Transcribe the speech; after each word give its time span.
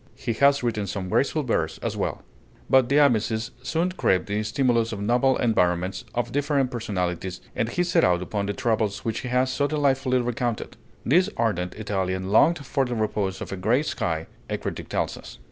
He 0.15 0.33
has 0.33 0.63
written 0.63 0.87
some 0.87 1.09
graceful 1.09 1.43
verse 1.43 1.77
as 1.83 1.95
well. 1.95 2.23
[Illustration: 2.23 2.55
EDMONDO 2.69 2.87
DE 2.87 2.97
AMICIS] 2.97 3.49
But 3.51 3.55
De 3.55 3.61
Amicis 3.61 3.69
soon 3.69 3.91
craved 3.91 4.27
the 4.29 4.41
stimulus 4.41 4.91
of 4.91 4.99
novel 4.99 5.37
environments, 5.37 6.05
of 6.15 6.31
differing 6.31 6.69
personalities; 6.69 7.39
and 7.55 7.69
he 7.69 7.83
set 7.83 8.03
out 8.03 8.23
upon 8.23 8.47
the 8.47 8.53
travels 8.53 9.05
which 9.05 9.19
he 9.19 9.27
has 9.27 9.51
so 9.51 9.67
delightfully 9.67 10.19
recounted. 10.19 10.75
This 11.05 11.29
ardent 11.37 11.75
Italian 11.75 12.31
longed 12.31 12.65
for 12.65 12.83
the 12.83 12.95
repose 12.95 13.41
of 13.41 13.51
"a 13.51 13.55
gray 13.57 13.83
sky," 13.83 14.25
a 14.49 14.57
critic 14.57 14.89
tells 14.89 15.17
us. 15.17 15.37